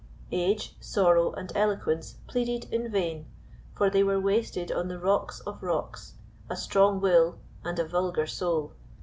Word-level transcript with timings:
Age, 0.31 0.75
sorrow, 0.79 1.31
and 1.33 1.51
eloquence 1.53 2.17
pleaded 2.25 2.63
in 2.73 2.91
vain, 2.91 3.27
for 3.77 3.87
they 3.87 4.01
were 4.01 4.19
wasted 4.19 4.71
on 4.71 4.87
the 4.87 4.97
rocks 4.97 5.41
of 5.41 5.61
rocks, 5.61 6.15
a 6.49 6.55
strong 6.55 6.99
will 6.99 7.37
and 7.63 7.77
a 7.77 7.85
vulgar 7.85 8.25
soul. 8.25 8.73